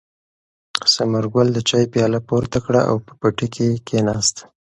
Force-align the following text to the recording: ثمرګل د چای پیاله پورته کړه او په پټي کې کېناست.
ثمرګل 0.93 1.47
د 1.53 1.59
چای 1.69 1.85
پیاله 1.93 2.19
پورته 2.27 2.59
کړه 2.65 2.81
او 2.89 2.95
په 3.05 3.13
پټي 3.21 3.47
کې 3.55 3.67
کېناست. 3.87 4.35